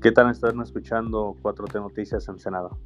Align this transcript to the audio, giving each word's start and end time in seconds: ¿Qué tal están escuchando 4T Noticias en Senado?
¿Qué 0.00 0.12
tal 0.12 0.30
están 0.30 0.60
escuchando 0.60 1.34
4T 1.42 1.74
Noticias 1.80 2.28
en 2.28 2.38
Senado? 2.38 2.78